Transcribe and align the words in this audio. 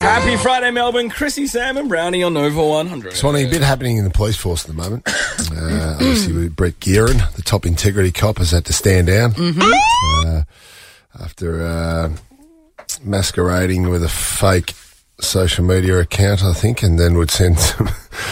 Happy 0.00 0.36
Friday, 0.36 0.70
Melbourne. 0.70 1.08
Chrissie, 1.08 1.46
Sam, 1.46 1.76
and 1.78 1.88
Browny 1.88 2.22
on 2.22 2.34
Nova 2.34 2.64
100. 2.64 3.14
Swanee, 3.14 3.44
a 3.44 3.48
bit 3.48 3.62
happening 3.62 3.96
in 3.96 4.04
the 4.04 4.10
police 4.10 4.36
force 4.36 4.64
at 4.68 4.74
the 4.74 4.82
moment. 4.82 5.06
Uh, 5.58 5.92
obviously, 5.94 6.32
with 6.34 6.56
Brett 6.56 6.78
Guerin, 6.80 7.18
the 7.36 7.42
top 7.42 7.64
integrity 7.66 8.10
cop, 8.10 8.38
has 8.38 8.50
had 8.50 8.64
to 8.66 8.72
stand 8.72 9.06
down 9.06 9.32
uh, 9.38 10.42
after 11.22 11.62
uh, 11.64 12.10
masquerading 13.02 13.88
with 13.88 14.02
a 14.02 14.08
fake 14.08 14.74
social 15.20 15.64
media 15.64 15.98
account, 16.00 16.42
I 16.42 16.52
think, 16.52 16.82
and 16.82 16.98
then 16.98 17.16
would 17.16 17.30
send 17.30 17.58
some, 17.60 17.88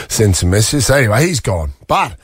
send 0.09 0.37
some 0.37 0.51
messages. 0.51 0.87
So 0.87 0.97
anyway, 0.97 1.27
he's 1.27 1.41
gone. 1.41 1.71
But 1.87 2.17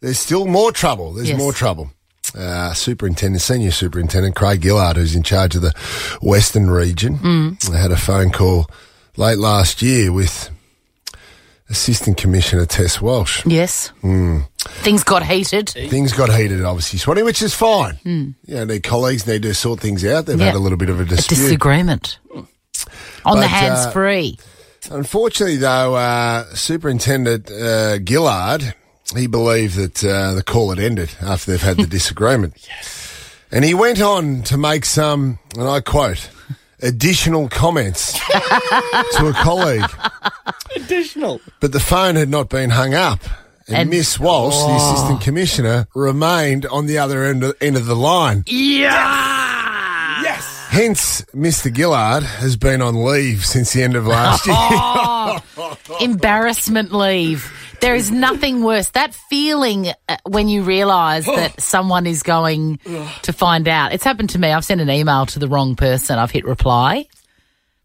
there's 0.00 0.18
still 0.18 0.46
more 0.46 0.70
trouble. 0.72 1.12
There's 1.12 1.28
Yes. 1.30 1.38
more 1.38 1.52
trouble. 1.52 1.90
Uh, 2.36 2.74
superintendent, 2.74 3.40
senior 3.40 3.70
superintendent 3.70 4.34
Craig 4.36 4.62
Gillard, 4.62 4.96
who's 4.96 5.14
in 5.16 5.22
charge 5.22 5.54
of 5.56 5.62
the 5.62 5.72
Western 6.20 6.68
region, 6.70 7.56
I 7.72 7.76
had 7.78 7.92
a 7.92 7.96
phone 7.96 8.30
call 8.30 8.66
late 9.16 9.38
last 9.38 9.80
year 9.80 10.12
with 10.12 10.50
Assistant 11.70 12.16
Commissioner 12.16 12.66
Tess 12.66 13.00
Walsh. 13.00 13.44
Yes. 13.46 13.88
Hmm. 14.02 14.40
Things 14.58 15.02
got 15.02 15.24
heated. 15.26 15.70
Things 15.70 16.12
got 16.12 16.32
heated, 16.34 16.62
obviously, 16.62 16.98
Swanee, 16.98 17.22
which 17.22 17.40
is 17.40 17.54
fine. 17.54 17.98
You 18.04 18.34
know, 18.46 18.64
their 18.66 18.80
colleagues 18.80 19.26
need 19.26 19.42
to 19.42 19.54
sort 19.54 19.80
things 19.80 20.04
out. 20.04 20.26
They've 20.26 20.38
had 20.38 20.54
a 20.54 20.58
little 20.58 20.78
bit 20.78 20.90
of 20.90 21.00
a 21.00 21.04
A 21.04 21.06
disagreement. 21.06 22.18
On 22.34 22.44
the 22.44 22.46
But, 23.24 23.44
uh, 23.44 23.48
hands 23.48 23.92
free. 23.92 24.38
Unfortunately, 24.90 25.56
though, 25.56 25.94
uh, 25.96 26.44
Superintendent 26.54 27.50
uh, 27.50 27.98
Gillard, 28.04 28.74
he 29.14 29.26
believed 29.26 29.76
that 29.76 30.04
uh, 30.04 30.34
the 30.34 30.42
call 30.42 30.70
had 30.70 30.78
ended 30.78 31.10
after 31.22 31.50
they've 31.50 31.62
had 31.62 31.76
the 31.76 31.86
disagreement. 31.98 32.54
Yes. 32.68 33.34
And 33.52 33.64
he 33.64 33.74
went 33.74 34.00
on 34.00 34.42
to 34.44 34.56
make 34.58 34.84
some, 34.84 35.38
and 35.56 35.68
I 35.68 35.80
quote, 35.80 36.28
additional 36.82 37.48
comments 37.48 38.12
to 38.12 39.26
a 39.28 39.32
colleague. 39.32 39.88
Additional. 40.76 41.40
But 41.60 41.72
the 41.72 41.80
phone 41.80 42.16
had 42.16 42.28
not 42.28 42.48
been 42.50 42.70
hung 42.70 42.92
up. 42.94 43.20
And, 43.68 43.76
And- 43.78 43.90
Miss 43.90 44.18
Walsh, 44.20 44.56
the 44.56 44.74
assistant 44.76 45.20
commissioner, 45.22 45.86
remained 45.94 46.66
on 46.66 46.86
the 46.86 46.98
other 46.98 47.24
end 47.24 47.42
of, 47.44 47.54
end 47.60 47.76
of 47.76 47.86
the 47.86 47.96
line. 47.96 48.44
Yeah. 48.46 50.22
Yes. 50.22 50.66
Hence, 50.68 51.22
Mr. 51.34 51.74
Gillard 51.74 52.24
has 52.24 52.56
been 52.56 52.82
on 52.82 53.04
leave 53.04 53.46
since 53.46 53.72
the 53.72 53.82
end 53.82 53.94
of 53.96 54.06
last 54.06 54.46
year. 55.96 56.00
Embarrassment 56.00 56.92
leave. 56.92 57.50
There 57.86 57.94
is 57.94 58.10
nothing 58.10 58.64
worse. 58.64 58.88
That 58.88 59.14
feeling 59.14 59.92
uh, 60.08 60.16
when 60.26 60.48
you 60.48 60.64
realise 60.64 61.24
that 61.24 61.60
someone 61.60 62.04
is 62.08 62.24
going 62.24 62.78
to 63.22 63.32
find 63.32 63.68
out. 63.68 63.92
It's 63.92 64.02
happened 64.02 64.30
to 64.30 64.40
me. 64.40 64.50
I've 64.50 64.64
sent 64.64 64.80
an 64.80 64.90
email 64.90 65.24
to 65.26 65.38
the 65.38 65.46
wrong 65.46 65.76
person. 65.76 66.18
I've 66.18 66.32
hit 66.32 66.44
reply, 66.44 67.06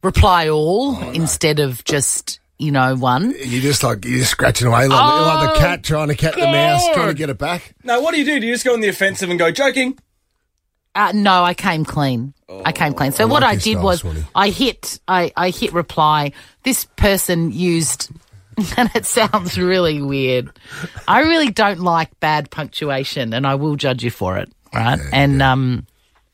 reply 0.01 0.49
all 0.49 0.99
instead 1.11 1.59
of 1.59 1.83
just 1.83 2.39
you 2.57 2.71
know 2.71 2.95
one. 2.95 3.35
You're 3.45 3.61
just 3.61 3.83
like 3.83 4.03
you're 4.03 4.17
just 4.17 4.31
scratching 4.31 4.65
away 4.65 4.87
like, 4.87 4.99
like 4.99 5.53
the 5.53 5.59
cat 5.59 5.83
trying 5.83 6.07
to 6.07 6.15
catch 6.15 6.33
the 6.33 6.47
mouse, 6.47 6.83
trying 6.95 7.09
to 7.09 7.13
get 7.13 7.29
it 7.29 7.37
back. 7.37 7.75
Now, 7.83 8.01
what 8.01 8.15
do 8.15 8.19
you 8.19 8.25
do? 8.25 8.39
Do 8.39 8.47
you 8.47 8.53
just 8.53 8.65
go 8.65 8.73
on 8.73 8.79
the 8.79 8.89
offensive 8.89 9.29
and 9.29 9.37
go, 9.37 9.51
joking? 9.51 9.99
Uh, 10.95 11.11
no, 11.13 11.43
I 11.43 11.53
came 11.53 11.85
clean. 11.85 12.33
I 12.65 12.71
came 12.71 12.95
clean. 12.95 13.11
So 13.11 13.25
I 13.25 13.27
what 13.27 13.43
like 13.43 13.51
I 13.51 13.61
did 13.61 13.73
style, 13.73 13.83
was 13.83 13.99
Swanee. 13.99 14.23
I 14.33 14.49
hit 14.49 14.99
I, 15.07 15.31
I 15.37 15.51
hit 15.51 15.73
reply. 15.73 16.31
This 16.63 16.85
person 16.85 17.51
used 17.51 18.09
and 18.77 18.89
it 18.95 19.05
sounds 19.05 19.57
really 19.57 20.01
weird. 20.01 20.49
I 21.07 21.21
really 21.21 21.49
don't 21.51 21.79
like 21.79 22.17
bad 22.19 22.49
punctuation 22.51 23.33
and 23.33 23.45
I 23.47 23.55
will 23.55 23.75
judge 23.75 24.03
you 24.03 24.11
for 24.11 24.37
it, 24.37 24.51
right? 24.73 24.99
and 25.13 25.41
um 25.41 25.85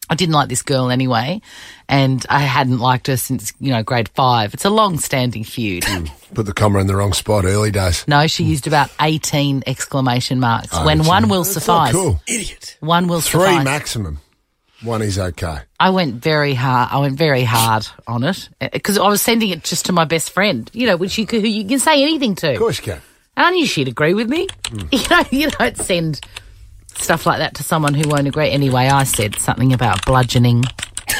I 0.10 0.16
didn't 0.16 0.36
like 0.36 0.48
this 0.48 0.62
girl 0.62 0.90
anyway, 0.90 1.42
and 1.90 2.26
I 2.30 2.40
hadn't 2.40 2.80
liked 2.80 3.08
her 3.08 3.18
since, 3.18 3.52
you 3.60 3.74
know, 3.74 3.84
grade 3.84 4.08
five. 4.16 4.54
It's 4.54 4.64
a 4.64 4.70
long 4.70 5.00
standing 5.00 5.44
feud. 5.44 5.86
Put 6.34 6.46
the 6.46 6.54
comma 6.54 6.80
in 6.80 6.88
the 6.88 6.96
wrong 6.96 7.12
spot 7.12 7.44
early 7.44 7.72
days. 7.72 8.08
No, 8.08 8.26
she 8.28 8.46
used 8.46 8.68
about 8.68 8.90
18 9.02 9.64
exclamation 9.68 10.40
marks 10.40 10.70
Oh, 10.72 10.86
when 10.86 11.04
one 11.04 11.28
will 11.28 11.44
that's 11.44 11.56
suffice. 11.56 11.92
Cool. 11.92 12.22
Idiot. 12.26 12.78
One 12.80 13.10
will 13.10 13.20
Three 13.20 13.42
suffice. 13.42 13.66
maximum. 13.66 14.20
One 14.84 15.02
is 15.02 15.18
okay. 15.18 15.60
I 15.80 15.90
went 15.90 16.16
very 16.16 16.54
hard. 16.54 16.90
I 16.92 17.00
went 17.00 17.18
very 17.18 17.44
hard 17.44 17.88
on 18.06 18.24
it 18.24 18.50
because 18.60 18.98
I 18.98 19.08
was 19.08 19.22
sending 19.22 19.50
it 19.50 19.64
just 19.64 19.88
to 19.88 19.92
my 19.92 20.06
best 20.06 20.30
friend. 20.30 20.70
You 20.74 20.86
know, 20.88 20.98
which 20.98 21.18
you 21.18 21.26
could, 21.26 21.42
who 21.42 21.48
you 21.48 21.68
can 21.68 21.80
say 21.80 22.04
anything 22.04 22.36
to. 22.36 22.52
Of 22.52 22.60
course 22.60 22.78
you 22.78 22.94
can. 22.94 23.02
And 23.36 23.46
I 23.48 23.52
knew 23.52 23.66
she'd 23.66 23.88
agree 23.88 24.14
with 24.14 24.30
me. 24.30 24.48
You 24.92 25.04
know, 25.10 25.24
you 25.32 25.50
don't 25.50 25.78
send 25.78 26.22
stuff 26.96 27.26
like 27.26 27.40
that 27.40 27.56
to 27.56 27.64
someone 27.64 27.94
who 27.94 28.08
won't 28.10 28.28
agree. 28.28 28.50
Anyway, 28.50 28.88
I 28.88 29.04
said 29.04 29.36
something 29.36 29.74
about 29.74 30.06
bludgeoning 30.06 30.64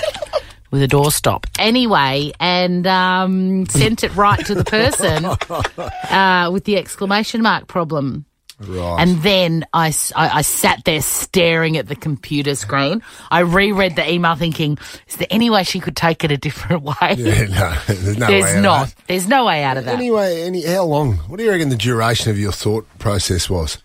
with 0.72 0.82
a 0.84 0.88
doorstop. 0.88 1.46
Anyway, 1.60 2.34
and 2.40 2.86
um, 2.86 3.66
sent 3.68 4.04
it 4.04 4.16
right 4.16 4.44
to 4.46 4.56
the 4.56 4.64
person 4.64 5.26
uh, 6.12 6.50
with 6.52 6.66
the 6.66 6.78
exclamation 6.78 7.42
mark 7.42 7.68
problem. 7.68 8.26
Right. 8.60 8.98
And 9.02 9.22
then 9.22 9.66
I 9.72 9.94
I 10.16 10.42
sat 10.42 10.84
there 10.84 11.02
staring 11.02 11.78
at 11.78 11.88
the 11.88 11.96
computer 11.96 12.56
screen. 12.56 13.04
I 13.30 13.42
reread 13.42 13.96
the 13.96 14.12
email 14.12 14.34
thinking, 14.36 14.80
is 15.08 15.18
there 15.18 15.28
any 15.30 15.52
way 15.52 15.64
she 15.64 15.80
could 15.80 15.96
take 15.96 16.24
it 16.24 16.32
a 16.32 16.38
different 16.38 16.82
way? 16.84 16.96
yeah, 17.18 17.46
no, 17.46 17.78
there's 17.88 18.18
no 18.18 18.28
way 18.28 18.40
There's 18.42 18.46
out 18.46 18.58
of 18.58 18.64
not. 18.64 18.88
that. 18.88 18.96
There's 19.08 19.28
no 19.28 19.46
way 19.46 19.64
out 19.64 19.78
of 19.78 19.86
that. 19.86 19.94
Anyway, 19.96 20.42
any 20.42 20.64
how 20.66 20.86
long? 20.86 21.18
What 21.18 21.38
do 21.38 21.44
you 21.44 21.52
reckon 21.52 21.70
the 21.70 21.76
duration 21.76 22.32
of 22.32 22.40
your 22.40 22.52
thought 22.52 22.88
process 22.98 23.48
was? 23.48 23.78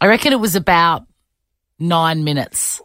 I 0.00 0.06
reckon 0.06 0.32
it 0.32 0.40
was 0.40 0.56
about 0.56 1.04
nine 1.82 2.24
minutes. 2.24 2.80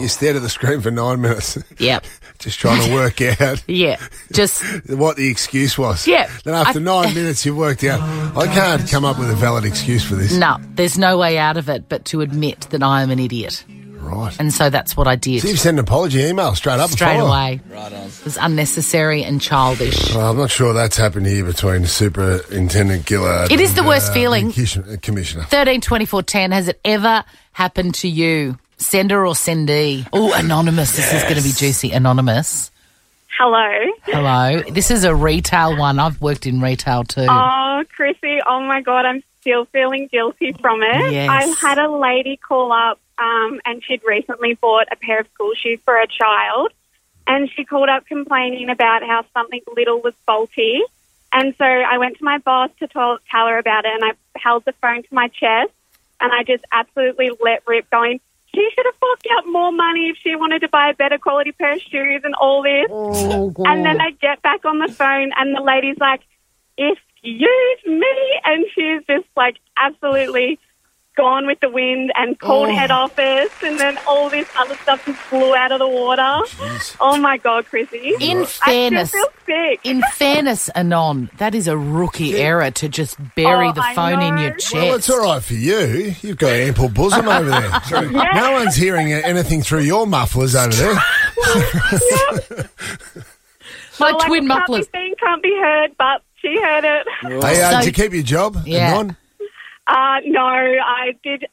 You 0.00 0.08
stared 0.08 0.36
at 0.36 0.42
the 0.42 0.48
screen 0.48 0.80
for 0.80 0.90
nine 0.90 1.20
minutes, 1.20 1.58
Yep. 1.78 2.04
just 2.38 2.58
trying 2.58 2.86
to 2.88 2.94
work 2.94 3.20
out 3.40 3.62
Yeah. 3.68 3.96
Just, 4.32 4.62
what 4.88 5.16
the 5.16 5.28
excuse 5.28 5.76
was. 5.78 6.06
Yeah. 6.06 6.30
Then 6.44 6.54
after 6.54 6.78
I- 6.78 6.82
nine 6.82 7.14
minutes, 7.14 7.44
you've 7.44 7.56
worked 7.56 7.84
out. 7.84 8.00
I 8.36 8.46
can't 8.46 8.88
come 8.90 9.04
up 9.04 9.18
with 9.18 9.30
a 9.30 9.34
valid 9.34 9.64
excuse 9.64 10.04
for 10.04 10.14
this. 10.14 10.32
no, 10.36 10.56
there's 10.74 10.96
no 10.98 11.18
way 11.18 11.38
out 11.38 11.56
of 11.56 11.68
it 11.68 11.88
but 11.88 12.04
to 12.06 12.20
admit 12.20 12.60
that 12.70 12.82
I 12.82 13.02
am 13.02 13.10
an 13.10 13.18
idiot. 13.18 13.64
Right. 14.06 14.36
And 14.38 14.52
so 14.52 14.70
that's 14.70 14.96
what 14.96 15.08
I 15.08 15.16
did. 15.16 15.42
So 15.42 15.48
you've 15.48 15.58
sent 15.58 15.76
an 15.76 15.80
apology 15.80 16.20
email 16.20 16.54
straight 16.54 16.78
up. 16.78 16.90
Straight 16.90 17.16
follow. 17.16 17.28
away. 17.28 17.60
Right 17.68 17.92
on. 17.92 18.06
It 18.06 18.24
was 18.24 18.38
unnecessary 18.40 19.24
and 19.24 19.40
childish. 19.40 20.14
Well, 20.14 20.30
I'm 20.30 20.36
not 20.36 20.50
sure 20.50 20.72
that's 20.72 20.96
happened 20.96 21.26
here 21.26 21.44
between 21.44 21.86
Superintendent 21.86 23.08
Gillard. 23.08 23.50
It 23.50 23.60
is 23.60 23.74
the 23.74 23.82
worst 23.82 24.10
uh, 24.10 24.14
feeling. 24.14 24.52
Commissioner. 25.02 25.44
13 25.44 25.80
24 25.80 26.22
10. 26.22 26.52
Has 26.52 26.68
it 26.68 26.80
ever 26.84 27.24
happened 27.52 27.94
to 27.96 28.08
you? 28.08 28.58
Sender 28.78 29.26
or 29.26 29.32
sendee? 29.32 30.06
Oh, 30.12 30.34
anonymous. 30.34 30.96
This 30.96 31.10
is 31.12 31.22
going 31.22 31.36
to 31.36 31.42
be 31.42 31.52
juicy. 31.52 31.92
Anonymous. 31.92 32.70
Hello. 33.38 33.92
Hello. 34.04 34.62
This 34.70 34.90
is 34.90 35.04
a 35.04 35.14
retail 35.14 35.76
one. 35.76 35.98
I've 35.98 36.20
worked 36.22 36.46
in 36.46 36.60
retail 36.60 37.04
too. 37.04 37.26
Oh, 37.28 37.84
Chrissie, 37.94 38.38
oh 38.46 38.60
my 38.60 38.80
God, 38.80 39.04
I'm 39.04 39.22
still 39.40 39.66
feeling 39.66 40.08
guilty 40.10 40.52
from 40.60 40.82
it. 40.82 41.12
Yes. 41.12 41.28
I 41.28 41.68
had 41.68 41.78
a 41.78 41.90
lady 41.90 42.38
call 42.38 42.72
up 42.72 42.98
um, 43.18 43.60
and 43.64 43.82
she'd 43.84 44.02
recently 44.04 44.54
bought 44.54 44.88
a 44.90 44.96
pair 44.96 45.20
of 45.20 45.28
school 45.34 45.52
shoes 45.54 45.80
for 45.84 45.94
her 45.94 46.06
child. 46.06 46.72
And 47.26 47.50
she 47.50 47.64
called 47.64 47.88
up 47.88 48.06
complaining 48.06 48.70
about 48.70 49.02
how 49.02 49.24
something 49.34 49.60
little 49.74 50.00
was 50.00 50.14
faulty. 50.26 50.80
And 51.32 51.54
so 51.58 51.64
I 51.64 51.98
went 51.98 52.18
to 52.18 52.24
my 52.24 52.38
boss 52.38 52.70
to 52.78 52.86
tell, 52.86 53.18
tell 53.30 53.48
her 53.48 53.58
about 53.58 53.84
it 53.84 53.92
and 53.92 54.04
I 54.04 54.38
held 54.38 54.64
the 54.64 54.72
phone 54.80 55.02
to 55.02 55.14
my 55.14 55.28
chest 55.28 55.72
and 56.20 56.32
I 56.32 56.44
just 56.44 56.64
absolutely 56.72 57.30
let 57.40 57.62
rip 57.66 57.90
going, 57.90 58.20
she 58.54 58.70
should 58.74 58.86
have 58.86 58.94
forked 58.96 59.26
out 59.32 59.46
more 59.46 59.70
money 59.70 60.08
if 60.08 60.16
she 60.22 60.34
wanted 60.34 60.60
to 60.60 60.68
buy 60.68 60.90
a 60.90 60.94
better 60.94 61.18
quality 61.18 61.52
pair 61.52 61.74
of 61.74 61.80
shoes 61.80 62.22
and 62.24 62.34
all 62.34 62.62
this. 62.62 62.86
Oh, 62.88 63.52
And 63.66 63.84
then 63.84 64.00
I 64.00 64.10
get 64.12 64.40
back 64.42 64.64
on 64.64 64.78
the 64.78 64.88
phone, 64.88 65.32
and 65.36 65.54
the 65.54 65.60
lady's 65.60 65.98
like, 65.98 66.22
"Excuse 66.78 67.78
me," 67.86 68.40
and 68.44 68.64
she's 68.74 69.02
just 69.06 69.26
like 69.36 69.56
absolutely 69.76 70.58
gone 71.16 71.46
with 71.46 71.58
the 71.60 71.68
wind 71.70 72.12
and 72.14 72.38
called 72.38 72.68
head 72.70 72.90
office, 72.90 73.50
and 73.64 73.78
then 73.80 73.98
all 74.06 74.28
this 74.30 74.46
other 74.56 74.74
stuff 74.76 75.04
just 75.04 75.18
flew 75.18 75.54
out 75.54 75.72
of 75.72 75.78
the 75.80 75.88
water. 75.88 76.40
Oh 77.00 77.16
my 77.18 77.38
god, 77.38 77.66
Chrissie! 77.66 78.14
In 78.20 78.42
I 78.42 78.44
fairness, 78.44 79.10
feel 79.10 79.26
sick. 79.46 79.80
in 79.84 80.02
fairness, 80.12 80.68
Anon, 80.74 81.30
that 81.38 81.54
is 81.54 81.66
a 81.68 81.76
rookie 81.76 82.36
error 82.36 82.70
to 82.70 82.88
just 82.88 83.16
bury 83.34 83.68
Oh, 83.68 83.72
the 83.72 83.82
phone 83.94 84.20
in 84.22 84.38
your 84.38 84.50
Well, 84.50 84.58
chest. 84.58 84.74
Well, 84.74 84.94
it's 84.94 85.10
all 85.10 85.22
right 85.24 85.42
for 85.42 85.54
you. 85.54 86.14
You've 86.22 86.36
got 86.38 86.52
ample 86.52 86.88
bosom 86.88 87.26
over 87.28 87.48
there. 87.50 87.80
No 88.36 88.52
one's 88.52 88.76
hearing 88.76 89.12
anything 89.12 89.62
through 89.62 89.80
your 89.80 90.06
mufflers 90.06 90.54
over 90.54 90.72
there. 90.74 90.94
My 93.98 94.10
Well, 94.10 94.18
like, 94.18 94.26
twin 94.26 94.44
it 94.44 94.48
can't 94.48 94.60
mufflers. 94.60 94.86
be 94.88 94.98
seen, 94.98 95.14
can't 95.18 95.42
be 95.42 95.56
heard, 95.58 95.90
but 95.96 96.22
she 96.42 96.60
heard 96.60 96.84
it. 96.84 97.06
Hey, 97.22 97.62
uh, 97.62 97.70
So- 97.70 97.78
did 97.80 97.86
you 97.86 97.92
keep 97.92 98.12
your 98.12 98.22
job? 98.22 98.56
at 98.58 98.66
Yeah. 98.66 98.94
Nine? 98.94 99.16
Uh, 99.86 100.20
no, 100.24 100.40
I 100.40 101.12
did 101.22 101.46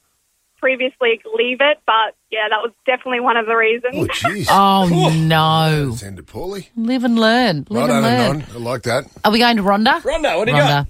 previously 0.58 1.22
leave 1.36 1.58
it, 1.60 1.80
but 1.86 2.16
yeah, 2.32 2.48
that 2.50 2.62
was 2.62 2.72
definitely 2.86 3.20
one 3.20 3.36
of 3.38 3.46
the 3.46 3.56
reasons. 3.56 3.94
Oh, 3.96 4.06
jeez. 4.08 4.48
Oh 4.50 5.12
no! 5.14 5.90
That's 5.92 6.04
ended 6.04 6.26
poorly. 6.28 6.70
Live 6.76 7.04
and 7.04 7.20
learn. 7.20 7.66
Live 7.70 7.90
Right 7.90 7.96
and 7.96 8.06
on, 8.06 8.12
learn. 8.12 8.40
Non. 8.40 8.48
I 8.54 8.60
like 8.60 8.84
that. 8.84 9.06
Are 9.26 9.32
we 9.32 9.40
going 9.40 9.58
to 9.58 9.64
Rhonda? 9.64 10.02
Rhonda, 10.02 10.38
what 10.38 10.46
do 10.46 10.52
you 10.54 10.58
Rhonda. 10.58 10.88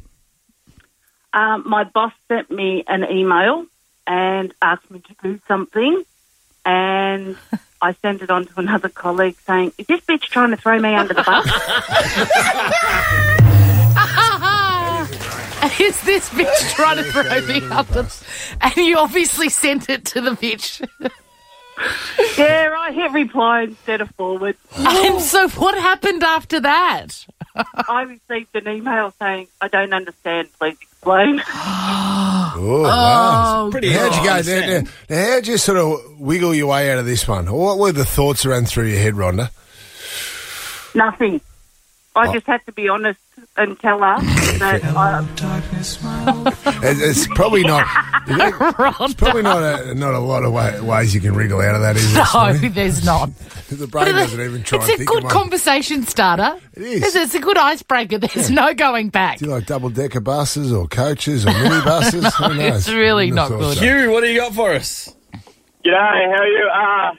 Um, 1.34 1.64
my 1.68 1.84
boss 1.86 2.14
sent 2.28 2.52
me 2.52 2.84
an 2.88 3.04
email 3.12 3.66
and 4.06 4.54
asked 4.62 4.92
me 4.92 5.00
to 5.00 5.16
do 5.24 5.40
something, 5.48 6.04
and 6.66 7.36
I 7.82 7.94
sent 7.94 8.22
it 8.22 8.30
on 8.30 8.46
to 8.46 8.60
another 8.60 8.90
colleague 8.90 9.38
saying, 9.46 9.74
"Is 9.80 9.88
this 9.88 10.02
bitch 10.02 10.22
trying 10.22 10.52
to 10.52 10.58
throw 10.58 10.80
me 10.80 10.94
under 10.94 11.16
the 11.16 11.24
bus?" 11.24 11.46
Is 15.80 16.02
this 16.02 16.30
bitch 16.30 16.74
trying 16.76 16.98
to 16.98 17.04
throw 17.04 17.24
me 17.48 17.62
under? 17.70 18.08
And 18.60 18.76
you 18.76 18.98
obviously 18.98 19.48
sent 19.50 19.90
it 19.90 20.04
to 20.06 20.22
the 20.22 20.32
bitch. 20.32 20.86
yeah, 22.38 22.76
I 22.78 22.92
hit 22.92 23.12
reply 23.14 23.62
instead 23.62 24.02
of 24.02 24.10
forward. 24.12 24.58
And 24.76 25.22
so 25.22 25.48
what 25.50 25.76
happened 25.76 26.22
after 26.22 26.60
that? 26.60 27.26
I 27.88 28.02
received 28.02 28.56
an 28.56 28.68
email 28.68 29.14
saying, 29.20 29.48
"I 29.62 29.70
don't 29.70 29.94
understand. 29.94 30.50
Please 30.60 30.78
explain." 30.82 31.42
Oh, 32.56 32.84
wow. 32.84 33.70
Pretty 33.72 33.90
How'd 33.92 34.16
you 34.16 34.24
go? 34.24 34.42
Now, 34.42 34.68
now, 34.68 34.90
now 35.10 35.32
how'd 35.32 35.48
you 35.48 35.58
sort 35.58 35.80
of 35.80 36.20
wiggle 36.20 36.54
your 36.54 36.68
way 36.68 36.92
out 36.92 37.00
of 37.00 37.08
this 37.08 37.28
one? 37.28 37.52
What 37.52 37.80
were 37.80 37.92
the 37.92 38.06
thoughts 38.06 38.44
that 38.44 38.50
ran 38.50 38.66
through 38.66 38.90
your 38.90 39.00
head, 39.00 39.16
Rhonda? 39.16 39.50
Nothing. 40.94 41.42
I 42.16 42.32
just 42.34 42.46
had 42.46 42.66
to 42.68 42.72
be 42.72 42.88
honest 42.90 43.20
and 43.58 43.80
tell 43.80 44.00
her 44.00 44.18
that 44.60 44.84
I, 44.84 45.26
It- 46.88 46.98
It's 47.02 47.28
probably 47.28 47.64
not. 47.64 47.88
It's 48.28 49.14
probably 49.16 49.42
not 49.42 49.64
a, 49.64 49.94
not 49.96 50.14
a 50.14 50.20
lot 50.20 50.44
of 50.44 50.54
way, 50.54 50.80
ways 50.82 51.14
you 51.16 51.22
can 51.22 51.34
wriggle 51.34 51.60
out 51.62 51.76
of 51.76 51.82
that, 51.82 51.96
is 51.98 52.14
it? 52.14 52.18
No, 52.18 52.24
Sonny? 52.26 52.68
there's 52.70 53.04
not. 53.06 53.30
The 53.70 53.88
brain 53.88 54.14
doesn't 54.14 54.40
even 54.40 54.64
try 54.64 54.78
it's 54.80 54.86
and 54.86 54.94
a 54.94 54.98
think 54.98 55.10
good 55.10 55.18
of 55.20 55.24
one. 55.26 55.34
conversation 55.34 56.04
starter. 56.06 56.60
It 56.74 56.82
is. 56.84 57.04
It's, 57.04 57.16
it's 57.16 57.36
a 57.36 57.40
good 57.40 57.58
icebreaker. 57.58 58.20
There's 58.20 58.50
no 58.52 58.74
going 58.74 59.10
back. 59.10 59.40
Do 59.40 59.46
you 59.46 59.52
like 59.52 59.66
double 59.66 59.90
decker 59.90 60.20
buses 60.20 60.72
or 60.72 60.88
coaches 60.88 61.46
or 61.46 61.50
minibuses? 61.50 62.32
Who 62.48 62.54
knows? 62.56 62.88
It's 62.88 62.90
really 62.96 63.32
Wouldn't 63.32 63.40
have 63.40 63.50
not 63.52 63.60
thought 63.60 63.70
good. 63.74 63.78
so. 63.80 63.84
Hugh, 63.84 64.12
what 64.12 64.22
do 64.22 64.28
you 64.28 64.40
got 64.40 64.54
for 64.54 64.72
us? 64.74 65.14
G'day, 65.84 65.92
how 66.32 66.42
are 66.42 66.48
you? 66.48 66.70
Uh, 66.74 67.12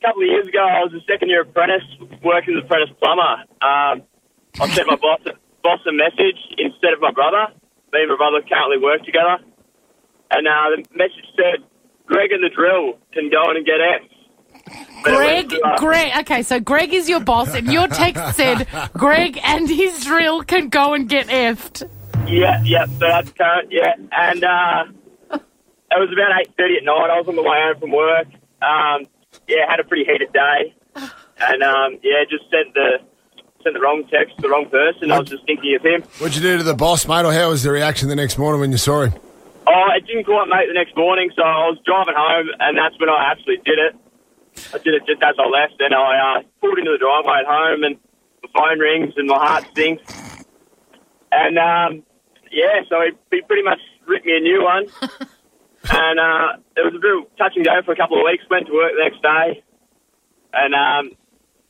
a 0.00 0.06
couple 0.06 0.22
of 0.22 0.28
years 0.28 0.48
ago, 0.48 0.64
I 0.64 0.80
was 0.80 0.92
a 0.96 1.04
second 1.04 1.28
year 1.28 1.42
apprentice 1.42 1.84
working 2.24 2.56
as 2.56 2.64
an 2.64 2.66
apprentice 2.66 2.96
plumber. 3.02 3.44
Um, 3.60 4.02
I 4.58 4.68
sent 4.72 4.88
my 4.88 4.96
boss, 4.96 5.20
boss 5.62 5.80
a 5.86 5.92
message 5.92 6.40
instead 6.56 6.92
of 6.94 7.00
my 7.00 7.12
brother. 7.12 7.52
Me 7.92 8.00
and 8.00 8.10
my 8.10 8.16
brother 8.16 8.40
currently 8.46 8.78
work 8.78 9.04
together. 9.04 9.38
And 10.30 10.46
uh, 10.46 10.76
the 10.76 10.84
message 10.96 11.26
said, 11.36 11.66
Greg 12.06 12.32
and 12.32 12.42
the 12.42 12.50
drill 12.50 12.98
can 13.12 13.30
go 13.30 13.50
in 13.50 13.58
and 13.58 13.66
get 13.66 13.80
it 13.80 14.10
Greg, 15.02 15.52
uh, 15.64 15.78
Greg. 15.78 16.12
Okay, 16.20 16.42
so 16.42 16.60
Greg 16.60 16.92
is 16.92 17.08
your 17.08 17.20
boss, 17.20 17.54
and 17.54 17.72
your 17.72 17.88
text 17.88 18.22
said 18.36 18.68
Greg 18.92 19.38
and 19.42 19.68
his 19.68 20.04
drill 20.04 20.42
can 20.42 20.68
go 20.68 20.94
and 20.94 21.08
get 21.08 21.28
effed. 21.28 21.88
Yeah, 22.28 22.62
yeah, 22.64 22.86
so 22.86 22.98
that's 22.98 23.32
current, 23.32 23.72
yeah. 23.72 23.94
And 24.12 24.44
uh, 24.44 24.84
it 25.32 25.40
was 25.90 26.10
about 26.12 26.32
8.30 26.58 26.76
at 26.78 26.84
night. 26.84 27.10
I 27.10 27.18
was 27.18 27.26
on 27.28 27.36
the 27.36 27.42
way 27.42 27.58
home 27.62 27.80
from 27.80 27.90
work. 27.92 28.26
Um, 28.62 29.06
yeah, 29.50 29.68
had 29.68 29.80
a 29.80 29.84
pretty 29.84 30.04
heated 30.04 30.32
day. 30.32 30.74
And, 31.42 31.62
um, 31.62 31.98
yeah, 32.02 32.22
just 32.30 32.44
sent 32.50 32.74
the 32.74 32.98
sent 33.62 33.74
the 33.74 33.80
wrong 33.80 34.04
text 34.10 34.36
to 34.36 34.42
the 34.42 34.48
wrong 34.48 34.68
person. 34.70 35.10
I 35.12 35.18
was 35.18 35.28
just 35.28 35.44
thinking 35.44 35.74
of 35.74 35.82
him. 35.82 36.02
What'd 36.18 36.36
you 36.36 36.42
do 36.42 36.56
to 36.58 36.62
the 36.62 36.74
boss, 36.74 37.06
mate, 37.06 37.24
or 37.24 37.32
how 37.32 37.50
was 37.50 37.62
the 37.62 37.70
reaction 37.70 38.08
the 38.08 38.16
next 38.16 38.38
morning 38.38 38.60
when 38.60 38.72
you 38.72 38.78
saw 38.78 39.02
him? 39.02 39.12
Oh, 39.66 39.88
it 39.94 40.06
didn't 40.06 40.24
quite 40.24 40.48
make 40.48 40.68
the 40.68 40.74
next 40.74 40.96
morning, 40.96 41.30
so 41.36 41.42
I 41.42 41.68
was 41.68 41.78
driving 41.84 42.14
home, 42.16 42.48
and 42.58 42.78
that's 42.78 42.98
when 42.98 43.10
I 43.10 43.30
actually 43.30 43.58
did 43.64 43.78
it. 43.78 43.94
I 44.74 44.78
did 44.78 44.94
it 44.94 45.02
just 45.06 45.22
as 45.22 45.34
I 45.38 45.46
left, 45.46 45.80
and 45.80 45.94
I 45.94 46.40
uh, 46.40 46.42
pulled 46.60 46.78
into 46.78 46.90
the 46.90 46.98
driveway 46.98 47.40
at 47.40 47.46
home, 47.46 47.84
and 47.84 47.96
the 48.42 48.48
phone 48.54 48.78
rings, 48.78 49.14
and 49.16 49.28
my 49.28 49.36
heart 49.36 49.64
sinks. 49.76 50.02
And 51.30 51.58
um, 51.58 52.02
yeah, 52.50 52.80
so 52.88 52.96
he, 53.02 53.12
he 53.36 53.42
pretty 53.42 53.62
much 53.62 53.78
ripped 54.06 54.26
me 54.26 54.36
a 54.36 54.40
new 54.40 54.64
one. 54.64 54.86
and 55.88 56.20
uh, 56.20 56.58
it 56.76 56.84
was 56.84 56.94
a 56.94 56.98
real 57.00 57.24
touch 57.38 57.52
and 57.56 57.64
go 57.64 57.80
for 57.84 57.92
a 57.92 57.96
couple 57.96 58.18
of 58.18 58.24
weeks. 58.24 58.44
Went 58.50 58.66
to 58.66 58.72
work 58.72 58.92
the 58.96 59.04
next 59.04 59.22
day, 59.22 59.62
and 60.52 60.74
um, 60.74 61.16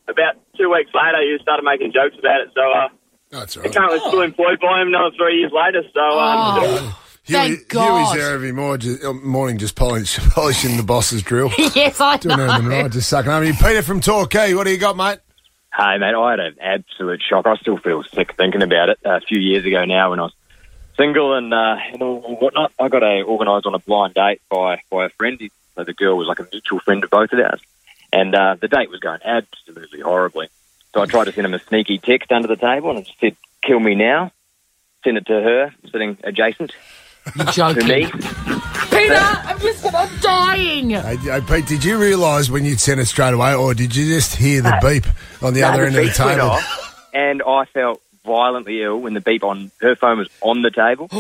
about 0.09 0.35
two 0.57 0.71
weeks 0.71 0.91
later, 0.95 1.21
he 1.23 1.37
started 1.43 1.63
making 1.63 1.93
jokes 1.93 2.17
about 2.19 2.41
it. 2.41 2.51
So 2.55 2.61
uh, 2.63 2.89
That's 3.31 3.57
all 3.57 3.63
I'm 3.63 3.67
right. 3.67 3.75
currently 3.77 3.99
still 4.09 4.23
employed 4.23 4.61
by 4.61 4.83
him 4.83 4.89
another 4.89 5.15
three 5.17 5.39
years 5.41 5.53
later. 5.53 5.83
So 5.95 6.01
um, 6.01 6.59
Oh. 6.61 6.97
Thank 7.27 7.49
Huey, 7.59 7.65
God. 7.69 8.09
Huey's 8.09 8.21
there 8.25 8.35
every 8.35 8.51
morning, 8.51 8.81
just, 8.81 9.05
uh, 9.05 9.13
morning 9.13 9.59
just 9.59 9.77
polish, 9.77 10.19
polishing 10.31 10.77
the 10.79 10.83
boss's 10.83 11.23
drill. 11.23 11.53
yes, 11.59 12.01
I 12.01 12.17
Doing 12.17 12.39
know. 12.39 12.45
anything 12.49 12.69
right, 12.69 12.91
just 12.91 13.09
sucking 13.09 13.31
over 13.31 13.45
you. 13.45 13.53
Peter 13.55 13.83
from 13.83 14.01
Torquay, 14.01 14.55
what 14.55 14.65
do 14.65 14.71
you 14.73 14.79
got, 14.79 14.97
mate? 14.97 15.19
Hey, 15.77 15.99
mate, 15.99 16.15
I 16.15 16.31
had 16.31 16.41
an 16.41 16.57
absolute 16.61 17.21
shock. 17.29 17.47
I 17.47 17.55
still 17.57 17.77
feel 17.79 18.03
sick 18.03 18.35
thinking 18.37 18.63
about 18.63 18.89
it. 18.89 18.99
a 19.05 19.21
few 19.21 19.39
years 19.39 19.65
ago 19.65 19.85
now, 19.85 20.11
when 20.11 20.19
I 20.19 20.25
was 20.25 20.33
single 21.01 21.35
and 21.35 21.53
uh, 21.53 21.77
and 21.93 22.01
whatnot, 22.03 22.73
I 22.79 22.89
got 22.89 23.03
a 23.03 23.23
organised 23.23 23.67
on 23.67 23.75
a 23.75 23.79
blind 23.79 24.15
date 24.15 24.41
by 24.51 24.83
by 24.91 25.07
a 25.07 25.09
friend. 25.09 25.41
So 25.77 25.85
the 25.85 25.95
girl 25.95 26.17
was 26.17 26.27
like 26.29 26.41
a 26.41 26.47
mutual 26.53 26.81
friend 26.81 27.03
of 27.03 27.11
both 27.11 27.33
of 27.33 27.39
ours, 27.39 27.61
and 28.13 28.35
uh, 28.35 28.57
the 28.61 28.69
date 28.69 28.91
was 28.91 29.01
going 29.01 29.21
absolutely 29.25 30.01
horribly. 30.01 30.49
So 30.95 31.01
I 31.01 31.07
tried 31.07 31.25
to 31.25 31.33
send 31.33 31.47
him 31.47 31.55
a 31.55 31.59
sneaky 31.61 31.99
text 31.99 32.33
under 32.33 32.49
the 32.49 32.57
table, 32.57 32.91
and 32.91 32.99
I 32.99 33.03
just 33.03 33.19
said, 33.21 33.37
"Kill 33.63 33.81
me 33.81 33.95
now." 33.95 34.33
Send 35.03 35.17
it 35.17 35.27
to 35.29 35.33
her, 35.33 35.75
sitting 35.91 36.19
adjacent 36.25 36.73
You're 37.35 37.73
to 37.73 37.85
me. 37.85 38.05
Peter, 38.05 39.15
I'm 39.15 39.59
just 39.61 39.95
I'm 39.95 40.21
dying. 40.21 40.91
Hey, 40.91 41.17
hey, 41.17 41.41
Pete, 41.41 41.67
did 41.67 41.85
you 41.85 41.97
realise 41.99 42.51
when 42.51 42.67
you'd 42.67 42.81
sent 42.81 43.01
it 43.01 43.07
straight 43.07 43.33
away, 43.33 43.55
or 43.55 43.73
did 43.73 43.97
you 43.97 44.07
just 44.07 44.35
hear 44.37 44.61
the 44.61 44.79
beep 44.83 45.07
on 45.43 45.55
the 45.55 45.63
No, 45.63 45.69
other 45.69 45.87
end 45.87 45.97
of 45.97 46.03
the 46.03 46.09
beep 46.11 46.19
went 46.19 46.37
table? 46.39 46.51
off, 46.51 47.09
and 47.15 47.41
I 47.43 47.65
felt 47.73 48.03
violently 48.35 48.83
ill 48.83 48.99
when 49.01 49.15
the 49.15 49.21
beep 49.21 49.43
on 49.45 49.71
her 49.81 49.97
phone 49.97 50.19
was 50.19 50.29
on 50.41 50.63
the 50.63 50.71
table. 50.71 51.09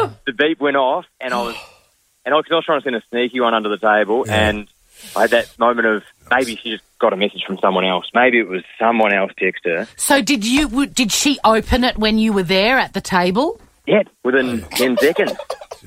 Oh, 0.00 0.12
the 0.26 0.32
beep 0.32 0.60
went 0.60 0.76
off, 0.76 1.06
and 1.20 1.34
I 1.34 1.42
was, 1.42 1.56
and 2.24 2.32
I, 2.32 2.38
'cause 2.40 2.52
I 2.52 2.54
was 2.54 2.64
trying 2.64 2.80
to 2.80 2.84
send 2.84 2.94
a 2.96 3.02
sneaky 3.10 3.40
one 3.40 3.52
under 3.52 3.68
the 3.68 3.78
table, 3.78 4.24
and 4.28 4.68
I 5.16 5.22
had 5.22 5.30
that 5.30 5.58
moment 5.58 5.88
of 5.88 6.04
maybe 6.30 6.54
she 6.54 6.70
just 6.70 6.84
got 7.00 7.12
a 7.12 7.16
message 7.16 7.42
from 7.44 7.58
someone 7.58 7.84
else. 7.84 8.06
Maybe 8.14 8.38
it 8.38 8.46
was 8.48 8.62
someone 8.78 9.12
else 9.12 9.32
text 9.36 9.64
her. 9.64 9.88
so 9.96 10.22
did 10.22 10.44
you? 10.44 10.68
w- 10.68 10.86
Did 10.88 11.10
she 11.10 11.38
open 11.42 11.82
it 11.82 11.98
when 11.98 12.16
you 12.18 12.32
were 12.32 12.44
there 12.44 12.78
at 12.78 12.92
the 12.92 13.00
table? 13.00 13.60
Yeah, 13.86 14.02
within 14.22 14.62
ten 14.70 14.96
seconds, 14.98 15.32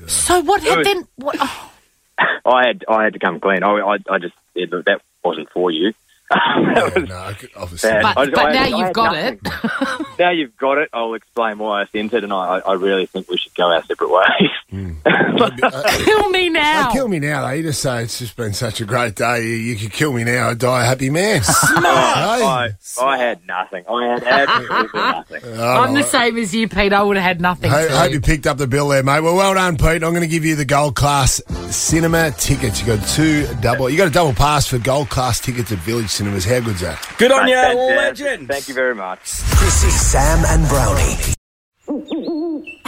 So 0.06 0.40
what 0.40 0.62
had 0.62 0.78
was- 0.78 0.86
then? 0.86 1.08
What, 1.16 1.36
oh, 1.40 1.70
I 2.44 2.66
had 2.66 2.84
I 2.88 3.04
had 3.04 3.14
to 3.14 3.18
come 3.18 3.40
clean. 3.40 3.62
I 3.62 3.70
I, 3.78 3.96
I 4.10 4.18
just 4.18 4.34
said 4.54 4.70
look, 4.70 4.84
that 4.84 5.00
wasn't 5.24 5.48
for 5.52 5.70
you. 5.70 5.94
that 6.74 6.92
was 6.94 7.08
No, 7.08 7.32
obviously. 7.56 7.90
But- 8.02 8.18
I- 8.18 8.26
but 8.30 8.38
I- 8.38 8.52
now 8.52 8.62
I 8.62 8.66
you've 8.84 8.92
got 8.92 9.12
nothing. 9.12 10.06
now 10.18 10.30
you've 10.30 10.56
got 10.56 10.78
it. 10.78 10.88
I'll 10.92 11.14
explain 11.14 11.58
why 11.58 11.82
I 11.82 11.86
sent 11.86 12.12
it, 12.14 12.24
and 12.24 12.32
I, 12.32 12.58
I 12.66 12.72
really 12.74 13.06
think 13.06 13.28
we 13.28 13.36
should 13.36 13.54
go 13.54 13.64
our 13.64 13.82
separate 13.84 14.10
ways. 14.10 14.50
Hmm. 14.70 14.92
Uh, 15.42 15.82
kill 16.04 16.28
me 16.28 16.50
now. 16.50 16.88
Hey, 16.88 16.92
kill 16.92 17.08
me 17.08 17.18
now, 17.18 17.42
though. 17.42 17.50
You 17.50 17.62
just 17.64 17.82
say 17.82 18.04
it's 18.04 18.18
just 18.20 18.36
been 18.36 18.52
such 18.52 18.80
a 18.80 18.84
great 18.84 19.16
day. 19.16 19.42
You, 19.42 19.54
you 19.54 19.76
could 19.76 19.90
kill 19.92 20.12
me 20.12 20.22
now, 20.22 20.50
I'd 20.50 20.58
die 20.58 20.82
a 20.84 20.86
happy 20.86 21.10
man. 21.10 21.42
Smart, 21.42 21.84
I. 21.84 22.68
I 23.00 23.18
had 23.18 23.44
nothing. 23.46 23.84
I 23.88 24.06
had 24.18 24.22
absolutely 24.24 25.00
nothing. 25.00 25.42
Oh, 25.58 25.80
I'm 25.82 25.94
the 25.94 26.02
same 26.04 26.36
as 26.38 26.54
you, 26.54 26.68
Pete. 26.68 26.92
I 26.92 27.02
would 27.02 27.16
have 27.16 27.24
had 27.24 27.40
nothing. 27.40 27.70
Hope, 27.70 27.88
to 27.88 27.96
hope 27.96 28.12
you 28.12 28.20
picked 28.20 28.46
up 28.46 28.58
the 28.58 28.68
bill 28.68 28.88
there, 28.88 29.02
mate. 29.02 29.20
Well, 29.20 29.34
well 29.34 29.54
done, 29.54 29.76
Pete. 29.78 30.04
I'm 30.04 30.12
going 30.12 30.20
to 30.20 30.28
give 30.28 30.44
you 30.44 30.54
the 30.54 30.64
gold 30.66 30.94
class 30.94 31.40
cinema 31.70 32.30
tickets. 32.32 32.80
You 32.80 32.86
got 32.86 33.08
two 33.08 33.46
double. 33.60 33.90
You 33.90 33.96
got 33.96 34.08
a 34.08 34.12
double 34.12 34.34
pass 34.34 34.66
for 34.68 34.78
gold 34.78 35.08
class 35.08 35.40
tickets 35.40 35.72
at 35.72 35.78
Village 35.78 36.10
Cinemas. 36.22 36.44
How 36.44 36.60
good's 36.60 36.80
that? 36.82 37.14
Good 37.18 37.32
on 37.32 37.48
you, 37.48 37.56
legend. 37.56 38.46
Thank 38.46 38.68
you 38.68 38.74
very 38.74 38.94
much. 38.94 39.22
This 39.22 39.82
is 39.82 39.92
Sam, 39.92 40.44
and 40.46 40.68
Browny. 40.68 41.18